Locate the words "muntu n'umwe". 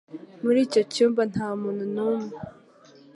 1.61-2.35